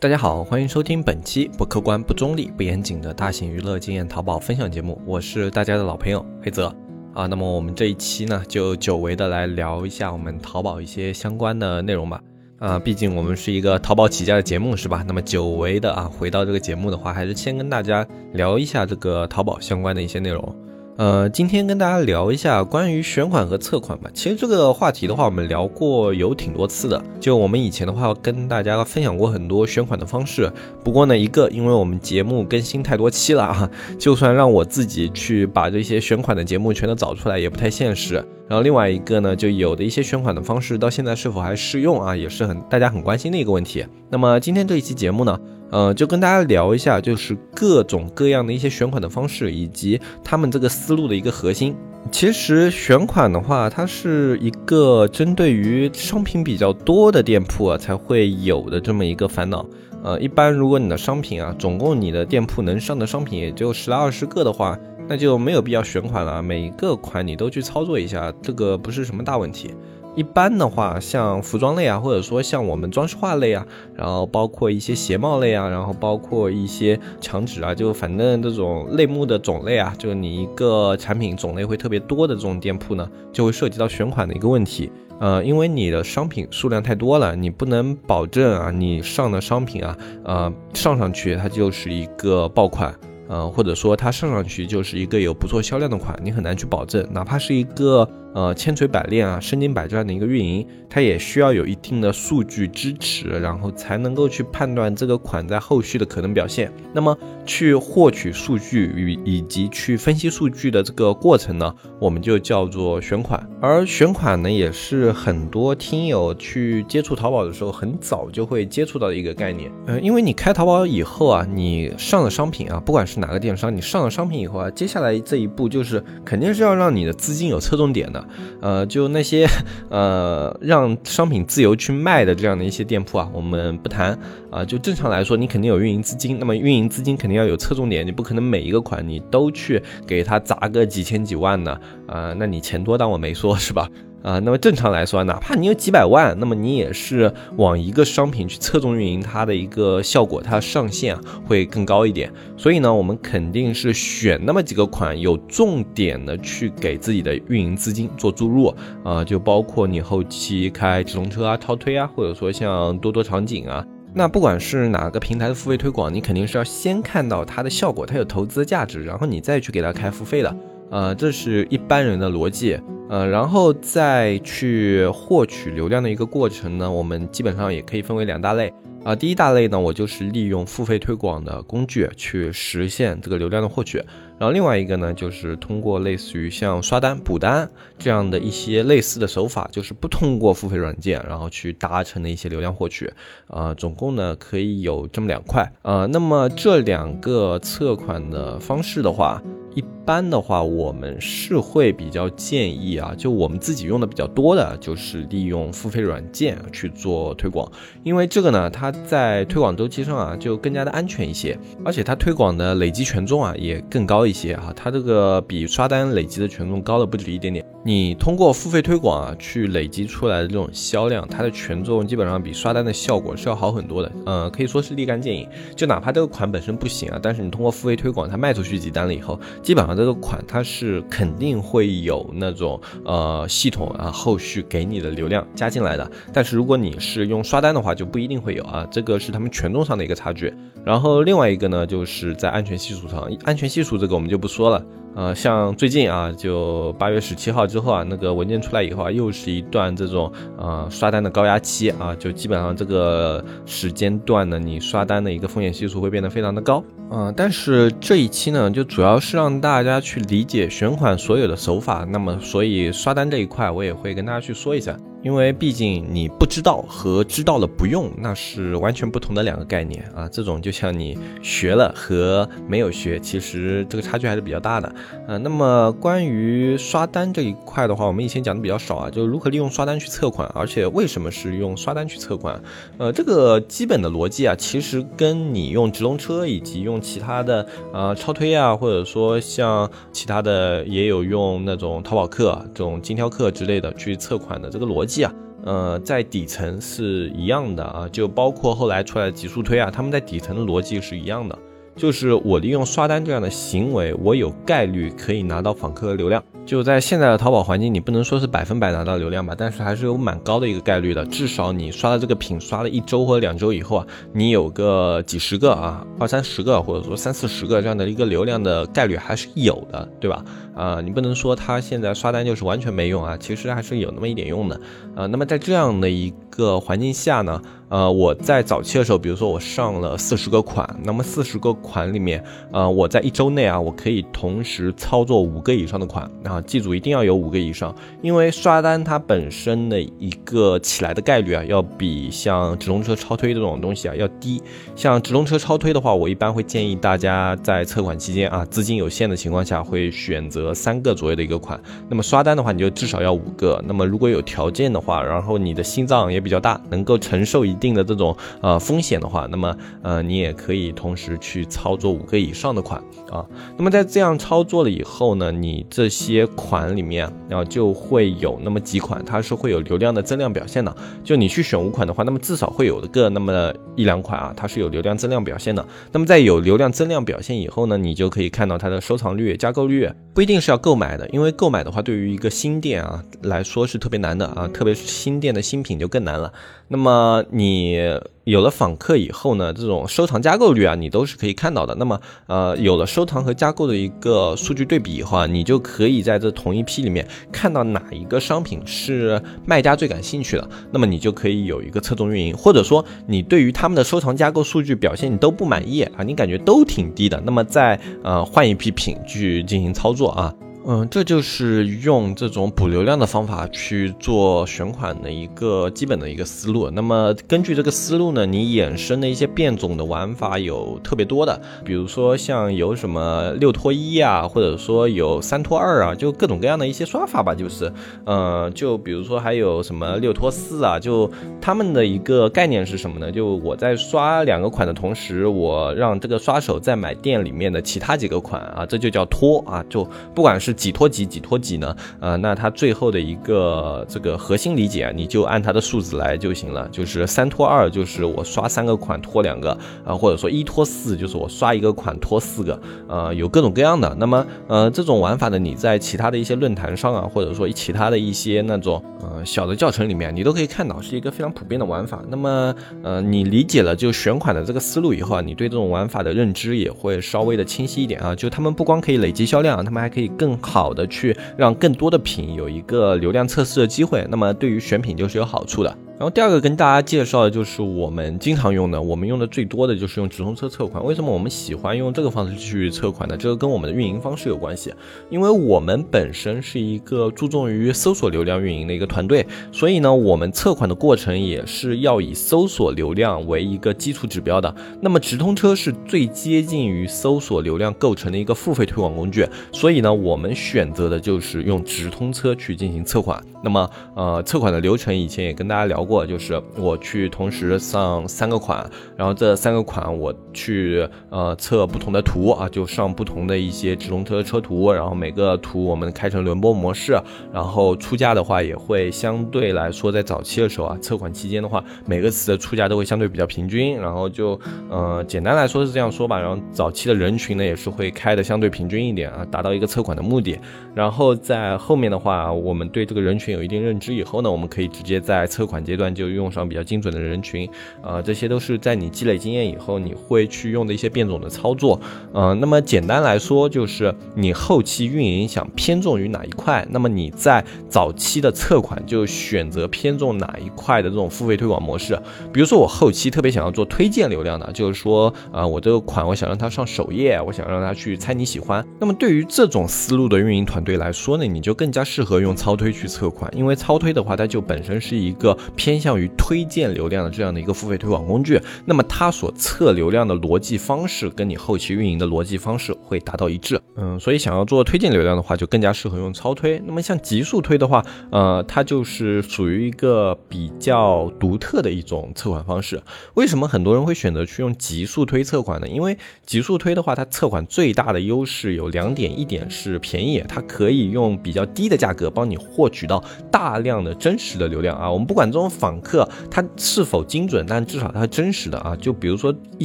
[0.00, 6.72] 大家好，欢迎收听本期不客观、不中立、不严谨的大型娱乐经验淘宝分享节目，我是大家的老朋友黑泽
[7.12, 7.26] 啊。
[7.26, 12.22] 那么我们这一期呢，就久违的来聊一下我们淘宝一些相关的内容吧。
[12.60, 15.04] 啊，毕竟我们是一个淘宝起家的节目，是吧？
[15.04, 20.54] 那么久违的啊，回到这个节目的话，还是先跟大家聊一下这个淘宝相关的一些内容。
[20.98, 24.10] 呃，今天跟大家聊一下关于选款和测款吧。
[24.12, 27.00] 其实这个话题的话，我们聊过有挺多次的。
[27.20, 30.52] 就我们以前的话，跟大家分享过很多选款的方式。
[30.82, 38.14] 不过呢，一个因为我们节目更新太多期了啊，就算让我自己去把这些选款的节目全都找出来，也不太现实。
[38.48, 43.86] 然后另外一个呢，就有的一些选款的方式到现在是否还适用啊，也是很大家很关心的一个问题。
[44.10, 45.38] 那么今天这一期节目呢？
[45.70, 51.74] 呃，就跟大家聊一下，就是各种各样的一些选款的方式，以及他们这个思路的一个核心。
[52.10, 59.66] 其实选款的话，它是一个针对于商品比较多的店铺啊才会有的这么一个烦恼。
[60.02, 69.74] 呃，一般如果你的商品啊，总共你的店铺能上的商品也就十来二十个的话，那就没有必要选款了，每一个款你都去操作一下，这个不是什么大问题。
[70.18, 84.90] 一般的话，像服装类啊，或者说像我们装饰画类啊，然后包括一些鞋帽类啊，然后包括一些墙纸啊，就反正这种类目的种类啊，就你一个产品种类会特别多的这种店铺呢，就会涉及到选款的一个问题。
[85.20, 92.92] 呃，因为你的商品数量太多了，你不能保证啊，你上的商品啊，呃，上上去它就是一个爆款。
[93.28, 98.08] 呃，或者说它上上去就是一个有不错销量的款，你很难去保证，哪怕是一个。
[98.34, 106.70] 呃，千锤百炼啊，身经百战的一个运营，它也需要有一定的数据支持，然后才能够去判断这个款在后续的可能表现。
[106.92, 113.44] 那么，去获取数据与以及去分析数据的这个过程呢，我们就叫做选款。
[113.60, 119.72] 而选款呢，也是很多听友去接触淘宝的时候，很早就会接触到的一个概念。
[119.86, 128.17] 呃，因为你开淘宝以后啊，你上了商品啊，不管是哪个电商，你上了商品以后啊，接下来这一步就是肯定是要让你的资金有侧重点的。
[128.60, 129.46] 呃，就那些
[129.90, 134.18] 呃让商品自由去卖的这样的一些店铺啊，我们不谈
[134.50, 134.64] 啊。
[134.64, 143.88] 就正常来说，你肯定有运营资金，那么运营资金肯定要有侧重点，你不可能每一个款你都去给他砸个几千几万呢啊，那你钱多当我没说，是吧？
[144.22, 152.32] 啊，那么正常来说，哪怕你有几百万，那么你也是往一个商品去侧重运营，它的一个效果，它上限会更高一点。
[152.56, 158.74] 所以呢，我们肯定是选那么几个款，有重点的去给自己的运营资金做注入
[159.04, 170.56] 啊，就包括你后期开直通车啊、超推啊，或者说像多多场景啊，那不管是哪个平台的付费推广，你肯定是要先看到它的效果，它有投资价值，然后你再去给它开付费的。
[170.90, 172.78] 呃，这是一般人的逻辑。
[173.10, 178.70] 呃，然后再去获取流量的一个过程呢，我们基本上也可以分为两大类
[179.02, 179.16] 啊。
[179.16, 184.02] 第一大类呢，我就是利用付费推广的工具去实现这个流量的获取。
[184.38, 187.68] 然后另外一个呢，就是通过类似于像刷单、补单
[187.98, 193.12] 这样的一些类似的手法，就是不通过付费软件，然后去达成的一些流量获取。
[193.48, 196.06] 啊，总共呢可以有这么两块啊。
[196.06, 199.42] 那么这两个测款的方式的话。
[199.74, 207.70] 一般的话，我们是会比较建议啊，就我们自己用的比较多的，就是利用付费软件去做推广，
[208.02, 217.64] 因为这个呢，它在推广周期上啊，就更加的安全一些，而且它推广的累积权重啊也更高一些哈，它这个比刷单累积的权重高了不止一点点。
[217.84, 225.48] 你通过付费推广啊，去累积出来的这种销量，它的权重基本上比刷单的效果是要好很多的，呃，可以说是立竿见影。
[225.74, 236.10] 就哪怕这个款本身不行啊，但是你通过付费推广，它卖出去几单了以后，基本上这个款它是肯定会有那种呃系统啊后续给你的流量加进来的。
[236.32, 240.52] 但是如果你是用刷单的话，就不一定会有啊，这个是他们权重上的一个差距。
[240.84, 244.84] 然后另外一个呢，就是在安全系数上，安全系数这个我们就不说了。
[245.14, 256.84] 呃，像最近啊，就八月十七号之后啊，那个文件出来以后啊，又是一段这种呃刷单的高压期啊，就基本上这个时间段呢，你刷单的一个风险系数会变得非常的高。
[257.10, 264.96] 嗯，但是这一期呢，就主要是让大家去理解选款所有的手法，那么所以刷单这一块我也会跟大家去说一下。
[265.22, 270.28] 因为毕竟你不知道和知道了不用，那是完全不同的两个概念啊。
[270.28, 274.94] 这种就像你学了和没有学，其实这个差距还是比较大的。
[275.26, 282.60] 呃，那么关于刷单这一块的话，我们以前讲的比较少啊，就是如何利用刷单去测款，而且为什么是用刷单去测款？
[282.96, 295.08] 呃，这个基本的逻辑啊，其实跟你用直通车以及用其他的呃超推啊，或者说像其他的也有用那种淘宝客这种精挑客之类的去测款的这个逻辑。
[295.22, 295.32] 啊，
[295.64, 301.58] 呃，在底层是一样的啊，就包括后来出来的极速推啊，他们在底层的逻辑是一样的，
[301.98, 306.42] 就是我利用刷单这样的行为，我有概率可以拿到访客的流量。
[306.64, 311.24] 就在现在的淘宝环境，你不能说是百分百拿到流量吧，但是还是有蛮高的一个概率的。
[311.26, 320.44] 至少你刷了这个品，刷了一周或者两周以后啊，你有个几十个啊，二三十个，或者说三四十个这样的一个流量的概率还是有的，对吧？
[320.76, 324.80] 啊，你不能说他现在刷单就是完全没用啊，其实还是有那么一点用的。
[325.16, 327.60] 啊，那么在这样的一个环境下呢？
[327.88, 344.62] 呃，我在早期的时候，比如说我上了四十个款，那么四十个款里面，呃，我在一周内啊，我可以同时操作五个以上的款啊，记住一定要有五个以上，因为刷单它本身的一个起来的概率啊，要比像直通车超推这种东西啊要低。
[344.94, 351.80] 像直通车超推的话，我一般会建议大家在测款期间啊，资金有限的情况下，会选择三个左右的一个款。
[352.10, 353.82] 那么刷单的话，你就至少要五个。
[353.86, 357.77] 那么如果有条件的话，然后你的心脏也比较大，能够承受一。
[357.78, 363.44] 定的这种呃风险的话，那么呃你也可以同时去操作五个以上的款啊。
[363.76, 370.94] 那么在这样操作了以后呢，你这些款里面然后就会有那么几款，它是会有流量的增量表现的。
[371.22, 375.86] 就你去选五款的话，那么至少会有个那么一两款啊，它是有流量增量表现的。
[376.12, 386.52] 那么在有流量增量表现以后呢，你就可以看到它的收藏率、加购率，不一定是要购买的，因为购买的话对于一个新店啊来说是特别难的啊，特别是新店的新品就更难了。
[386.88, 387.98] 那么你
[388.44, 391.94] 有了访客以后呢，这种收藏加购率啊，你都是可以看到的。
[391.96, 410.54] 那么呃，有了收藏和加购的一个数据对比以后啊，你就可以在这同一批里面看到哪一个商品是卖家最感兴趣的，那么你就可以有一个侧重运营，或者说你对于他们的收藏加购数据表现你都不满意啊，你感觉都挺低的，那么再呃换一批品去进行操作啊。
[410.90, 416.88] 嗯，这就是用这种补流量的方法去做选款的一个基本的一个思路。
[416.88, 427.54] 那么根据这个思路呢，你衍生的一些变种的玩法有特别多的，比如说像有什么六拖一啊，或者说有三拖二啊，就各种各样的一些刷法吧。
[427.54, 427.92] 就是，
[428.24, 431.30] 嗯，就比如说还有什么六拖四啊，就
[431.60, 433.30] 他们的一个概念是什么呢？
[433.30, 439.84] 就我在刷两个款的同时，我让这个刷手再买店里面的其他几个款啊，这就叫拖啊。
[439.90, 440.02] 就
[440.34, 441.94] 不管是几拖几几拖几呢？
[442.20, 446.88] 呃，那它最后的一个这个核心理解啊，你就按它的数字来就行了。
[446.92, 454.14] 就是三拖二，就是我刷三个款拖两个啊，或者说一拖四，就是我刷一个款拖四个，呃，有各种各样的。
[454.20, 462.22] 那么，呃，这种玩法呢，你在其他的一些论坛上啊，或者说其他的一些那种呃小的教程里面，你都可以看到是一个非常普遍的玩法。
[462.28, 468.34] 那么，呃，你理解了就选款的这个思路以后啊，你对这种玩法的认知也会稍微的清晰一点啊。
[468.34, 470.57] 就他们不光可以累积销量，他们还可以更。
[470.60, 475.96] 好的，去让更多的品有一个流量测试的机会，那么对于选品就是有好处的。
[476.18, 481.04] 然后第二个跟大家介绍的就是我们经常用的，我们用的最多的就是用直通车测款。
[481.04, 483.36] 为什么我们喜欢用这个方式去测款呢？
[483.36, 484.92] 这个跟我们的运营方式有关系。
[485.30, 494.74] 因为我们本身是一个注重于搜索流量运营的一个团队，所以呢，我们测款的过程也是要以搜索流量为一个基础指标的。
[495.00, 503.40] 那么直通车是最接近于搜索流量构成的一个付费推广工具，所以呢，我们选择的就是用直通车去进行测款。
[503.62, 506.07] 那么，呃，测款的流程以前也跟大家聊。
[506.08, 517.16] 过就是我去同时上三个款，然后这三个款我去呃测不同的图啊，就上不同的一些直通车车图，然后每个图我们开成轮播模式，
[517.52, 530.58] 然后出价的话也会相对来说在早期的时候啊，测款期间的话，每个词的出价都会相对比较平均，然后就呃简单来说是这样说吧，然后早期的人群呢也是会开的相对平均一点啊，达到一个测款的目的，
[530.94, 537.68] 然后在后面的话，我们对这个人群有一定认知以后呢，我们可以直接在测款阶段就用上比较精准的人群，
[538.00, 542.00] 啊，这些都是在你积累经验以后，你会去用的一些变种的操作，
[542.32, 552.18] 嗯，那么简单来说，就是你后期运营想偏重于哪一块，那么你在早期的测款就选择偏重哪一块的这种付费推广模式。
[552.52, 558.82] 比如说我后期特别想要做推荐流量的，就是说，啊，我这个款我想让它上首页，我想让它去猜你喜欢。
[558.98, 565.87] 那么对于这种思路的运营团队来说呢，你就更加适合用超推去测款，因为超推的话，它就本身是一个偏。
[565.88, 573.80] 偏向于推荐流量的这样的一个付费推广工具，那么它所测流量的逻辑方式跟你后期运营的逻辑方式会达到一致。
[573.96, 576.78] 嗯，所以想要做推荐流量的话，就更加适合用超推。
[576.84, 583.02] 那么像极速推的话，呃，它就是属于一个比较独特的一种测款方式。
[583.32, 585.88] 为什么很多人会选择去用极速推测款呢？
[585.88, 595.10] 因为极速推的话，它测款最大的优势有两点，一点是便宜，它可以用比较低的价格帮你获取到大量的真实的流量啊。
[595.10, 598.96] 我们不管这种访客它是否精准，但至少它是真实的啊。
[598.96, 599.84] 就比如说一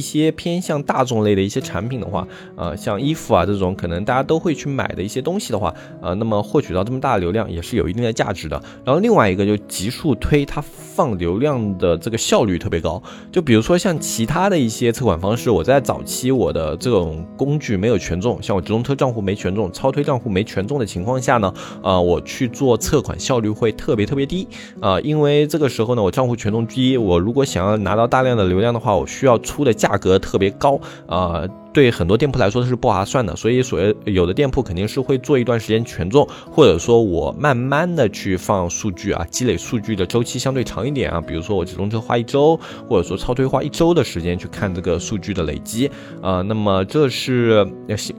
[0.00, 5.72] 些偏向大众类的一些产品的话，呃，像衣服啊这种可能大家都会去买的一些东西的话，
[6.02, 8.60] 呃，那么获取到这么大的流量也是有一定的价值的。
[8.84, 13.02] 然后另外一个就极速推，它放流量的这个效率特别高。
[13.30, 24.46] 就比如说像其他的一些测款方式，我在早期我的这种工具没有权重，像我直通车账户没权重，超推账户没权重的情况下呢，啊，我去做测款效率会特别特别低
[24.80, 30.78] 啊，因为这个时候呢，我账户权重低，我如果想要拿到大量的流量的话，我需要出的价格特别高
[31.08, 31.42] 啊。
[31.74, 42.56] 对很多店铺来说是不划算的，所以所谓有的店铺肯定是会做一段时间权重，或者说我慢慢的去放数据啊，积累数据的周期相对长一点啊，比如说我直通车花一周，
[42.88, 45.90] 或者说超推花一周的时间去看这个数据的累积
[46.22, 47.66] 啊，那么这是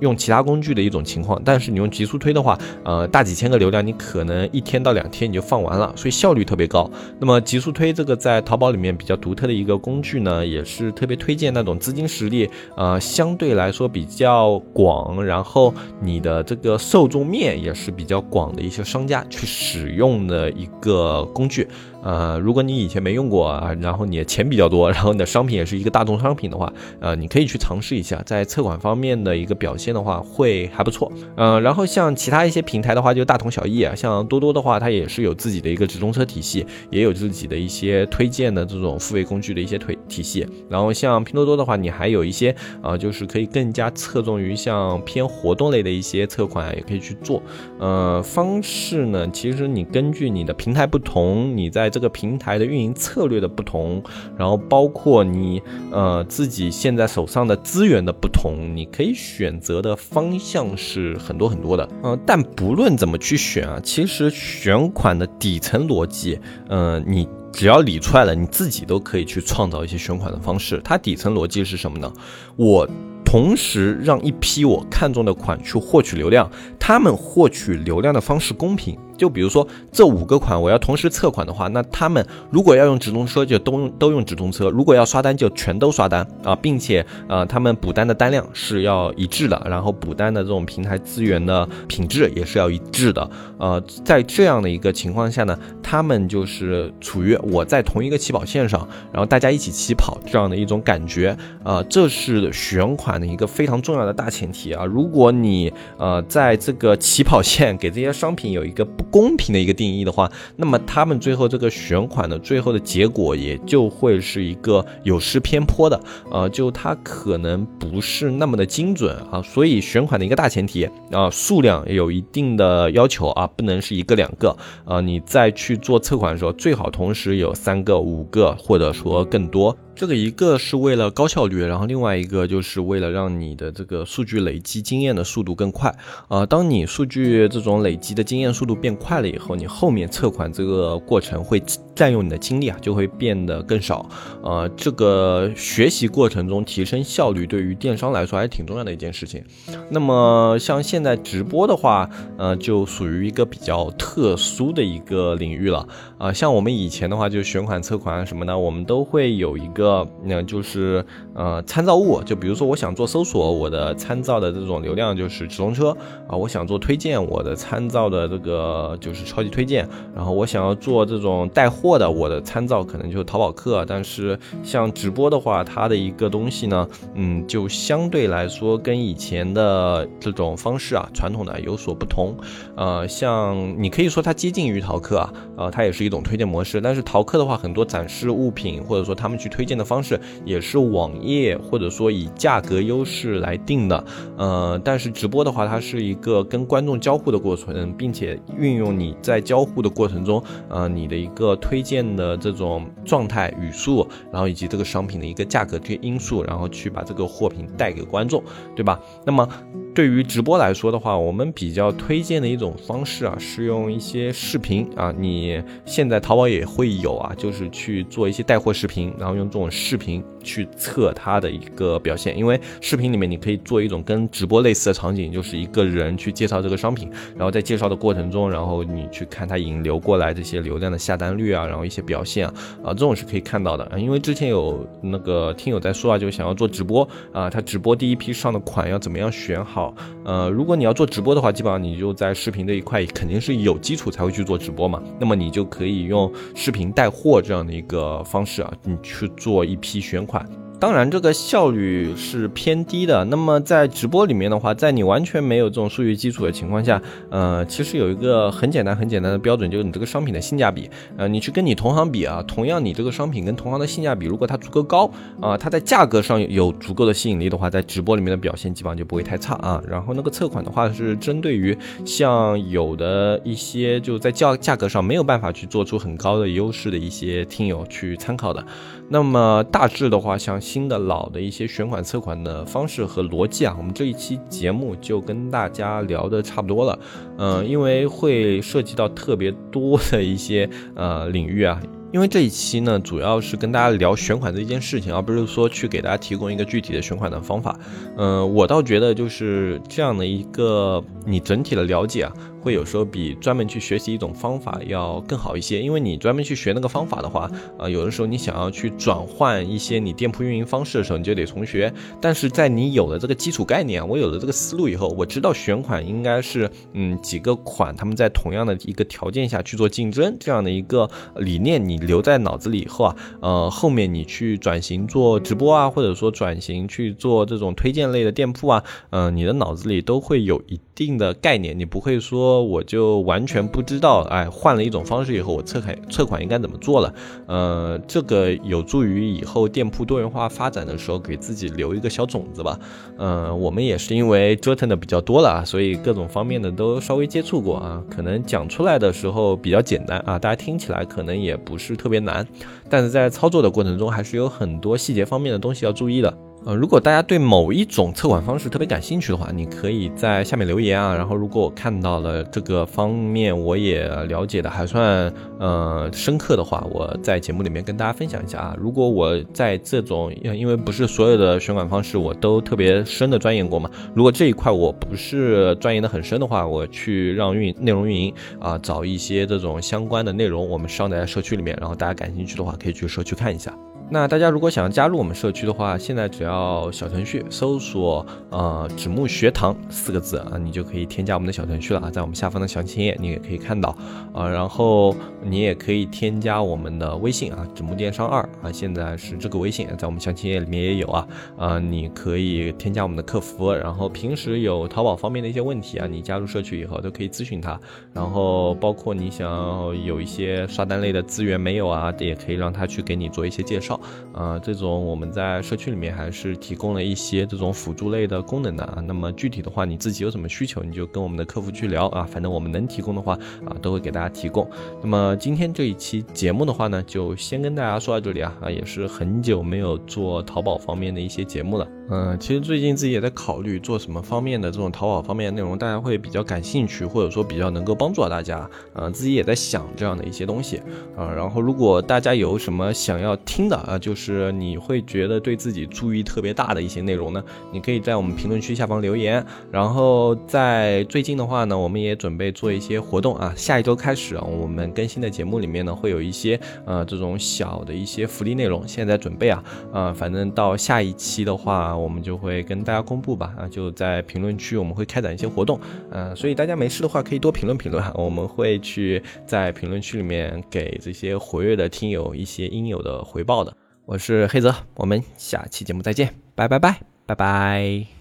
[0.02, 6.92] 用其他工具的一种情况，但是你用极速推的话，呃，大几千个流量你可能一天到两天你就放完了，所以效率特别高。
[7.22, 13.45] 那么极速推这个在淘宝里面比较独特的一个工具呢，也是特别推荐那种资金实力呃相对。
[13.46, 15.72] 对来说比较广，然后
[16.02, 21.68] 你的这个受众面也是比较广的一些商家去使用的一个工具。
[22.06, 31.12] 呃，如果你以前没用过啊，然后你的钱比较多，然后你的商品也是一个大众商品的话，呃，你可以去尝试一下，在测款方面的一个表现的话会还不错。
[31.36, 40.48] 嗯，然后像其他一些平台的话就大同小异啊，像多多的话，它也是有自己的一个直通车体系，也有自己的一些推荐的这种付费工具的一些推体系。
[40.70, 47.42] 然后像拼多多的话，你还有一些啊，就是可以更加侧重于像偏活动类的一些测款也可以去做。
[47.80, 54.04] 呃，方式呢，其实你根据你的平台不同，你在这个平台的运营策略的不同，
[54.38, 55.62] 然后包括你
[55.92, 61.88] 呃自己现在手上的资源的不同，你可以选择的方向是很多很多的。
[62.04, 66.38] 嗯，但不论怎么去选啊，其实选款的底层逻辑，
[66.68, 70.82] 嗯，你只要理出来了，你自己都可以去创造一些选款的方式。
[70.84, 72.12] 它底层逻辑是什么呢？
[72.58, 72.86] 我
[73.24, 79.00] 同时让一批我看中的款去获取流量，他们获取流量的方式公平。
[79.18, 93.30] 就比如说这五个款，我要同时测款的话，那他们如果要用直通车，就都用都用直通车；如果要刷单，就全都刷单啊，并且呃，他们补单的单量是要一致的，然后补单的这种平台资源的品质也是要一致的。
[93.58, 101.36] 呃，在这样的一个情况下呢，他们就是处于我在同一个起跑线上，然后大家一起起跑这样的一种感觉。
[101.64, 104.84] 呃，这是选款的一个非常重要的大前提啊。
[104.84, 116.00] 如果你呃在这个起跑线给这些商品有一个不公平的一个定义的话，那么他们最后这个选款的最后的结果也就会是一个有失偏颇的，
[116.32, 119.42] 呃，就它可能不是那么的精准啊。
[119.42, 125.00] 所以选款的一个大前提啊，数量有一定的要求啊，不能是一个两个啊。
[125.02, 129.76] 你再去做测款的时候，最好同时有三个、五个，或者说更多。
[129.96, 135.96] 这个一个是为了高效率，然后另外一个就是为了让你的这个数据累积经验的速度更快
[136.28, 136.46] 啊。
[136.46, 141.64] 当你数据这种累积的经验速度变快了以后，你后面测款这个过程会
[141.96, 144.06] 占用你的精力啊，就会变得更少。
[144.44, 149.42] 呃，这个学习过程中提升效率，对于电商来说还是挺重要的一件事情。
[149.90, 155.88] 那么像现在直播的话，呃，就属于一个比较特殊的一个领域了
[156.18, 156.34] 啊。
[156.34, 159.85] 像我们以前的话，就选款测款什么的，我们都会有一个。
[159.86, 165.96] 个那就是呃参照物，就比如说我想做搜索，我的参照的这种流量就是直通车
[166.28, 173.86] 啊；我想做推荐，我的参照的这个就是超级推荐；然后我想要做这种带货的，我的参照可能就是淘宝客。
[173.86, 182.36] 但是像直播的话，它的一个东西呢，嗯，就相对来说跟以前的这种方式啊，传统的有所不同。
[182.76, 186.82] 呃，像你可以说它接近于淘客啊，呃，它也是一种推荐模式。
[186.82, 189.75] 但是淘客的话，很多展示物品或者说他们去推荐。
[189.78, 194.04] 的方式也是网页或者说以价格优势来定的，
[194.38, 208.44] 呃，但是直播的话，它是一个跟观众交互的过程，并且运用你在交互的过程中，呃，你的一个推荐的这种状态语速，然后以及这个商品的一个价格这些因素，然后去把这个货品带给观众，
[208.76, 209.00] 对吧？
[209.26, 209.48] 那么。
[209.96, 239.94] 对于直播来说的话，我们比较推荐的一种方式啊，是用一些视频啊，你现在淘宝也会有啊，就是去做一些带货视频，然后用这种视频去测它的一个表现，因为视频里面你可以做一种跟直播类似的场景，就是一个人去介绍这个商品，然后在介绍的过程中，然后你去看它引流过来这些流量的下单率啊，然后一些表现啊，啊，这种是可以看到的，因为之前有那个听友在说啊，就想要做直播啊，他直播第一批上的款要怎么样选好？
[240.24, 245.02] 呃，如果你要做直播的话，基本上你就在视频这一块肯定是有基础才会去做直播嘛。
[245.20, 250.35] 那么你就可以用视频带货这样的一个方式啊，你去做一批选款。
[250.78, 253.24] 当然，这个效率是偏低的。
[253.26, 257.02] 那么在直播里面的话，在你完全没有这种数据基础的情况下，
[257.32, 260.90] 呃，其实有一个很简单、很简单的标准，就是你这个商品的性价比。
[261.16, 265.10] 呃，你去跟你同行比啊，同样你这个商品跟同行的性价比，如果它足够高
[265.42, 269.82] 啊，它在价格上有足够的吸引力的话，在直播里面的表现基本上就不会太差啊。
[269.90, 278.64] 然后那个测款的话，是针对于像有的一些就在价价格上没有办法去做出很高的优势的一些听友去参考的。
[279.08, 287.00] 那么大致的话，像新的、老的一些选款、测款的方式和逻辑啊，我们这一期节目就跟大家聊的差不多了。
[287.38, 291.80] 嗯，因为会涉及到特别多的一些呃领域啊。
[292.12, 297.78] 因为这一期呢，主要是跟大家聊选款这一件事情，而不是说去给大家提供一个具体的选款的方法。
[298.18, 302.34] 嗯，我倒觉得就是这样的一个你整体的了解啊。
[302.66, 311.94] 会有时候比专门去学习一种方法要更好一些，因为你专门去学那个方法的话，啊，有的时候你想要去转换一些你店铺运营方式的时候，你就得重学。
[312.20, 332.64] 但是在你有了这个基础概念，我有了这个思路以后，我知道选款应该是，嗯，几个款他们在同样的一个条件下去做竞争这样的一个理念，你留在脑子里以后啊，呃，后面你去转型做直播啊，或者说转型去做这种推荐类的店铺啊，嗯，你的脑子里都会有一定的概念，你不会说。
[332.64, 337.14] 我就完全不知道，哎，换了一种方式以后，我测款测款应该怎么做了？
[337.48, 342.80] 呃，这个有助于以后店铺多元化发展的时候，给自己留一个小种子吧。
[343.18, 352.48] 嗯，我们也是因为折腾的比较多了啊，所以各种方面的都稍微接触过啊，可能讲出来的时候比较简单啊，大家听起来可能也不是特别难，
[352.90, 356.38] 但是在操作的过程中，还是有很多细节方面的东西要注意的。
[356.66, 361.16] 呃，如果大家对某一种测款方式特别感兴趣的话，你可以在下面留言啊。
[361.16, 368.76] 然后，如果我看到了这个方面我也了解的还算呃深刻的话，我在节目里面跟大家分享一下啊。
[368.80, 383.72] 如果我在这种，因为不是所有的选款方式我都特别深的钻研过嘛，如果这一块我不是钻研的很深的话，我去让运内容运营啊找一些这种相关的内容，我们上在社区里面，然后大家感兴趣的话可以去社区看一下。
[384.08, 393.98] 那大家如果想要加入我们社区的话，现在只要小程序搜索呃“纸木学堂”四个字啊，你就可以添加我们的小程序了啊，在我们下方的详情页你也可以看到
[394.32, 407.78] 啊，然后你也可以添加我们的微信啊，“纸木电商二”啊，现在是这个微信在我们详情页里面也有啊啊，你可以添加我们的客服，然后平时有淘宝方面的一些问题啊，你加入社区以后都可以咨询他，
[408.14, 413.95] 然后包括你想要有一些刷单类的资源没有啊，也可以让他去给你做一些介绍。
[414.34, 419.04] 呃，这种我们在社区里面还是提供了一些这种辅助类的功能的啊。
[419.06, 422.28] 那么具体的话，你自己有什么需求，你就跟我们的客服去聊啊。
[422.30, 423.34] 反正我们能提供的话
[423.66, 424.70] 啊，都会给大家提供。
[425.02, 431.88] 那么今天这一期节目的话呢，就先跟大家说到这里啊啊，也是很久没有做淘宝方面的一些节目了。
[432.10, 438.70] 嗯，其实最近自己也在考虑做什么方面的这种淘宝方面的内容，大家会比较感兴趣，或者说比较能够帮助到大家。
[438.94, 440.78] 呃，自己也在想这样的一些东西
[441.18, 441.32] 啊。
[441.36, 449.46] 然后如果大家有什么想要听的啊，就是你会觉得对自己注意特别大的一些内容呢，你可以在我们评论区下方留言。
[449.72, 453.54] 然后在最近的话呢，我们也准备做一些活动啊。
[453.56, 461.86] 下一周开始啊，我们更新的节目里面呢，会有一些呃这种小的一些福利内容，现在准备啊啊，反正到下一期的话。
[461.96, 473.75] 我们就会跟大家公布吧，啊，就在评论区我们会开展一些活动，呃，所以大家没事的话可以多评论评论，我们会去在评论区里面给这些活跃的听友一些应有的回报的。
[474.06, 478.15] 我是黑泽，我们下期节目再见，拜拜拜拜拜。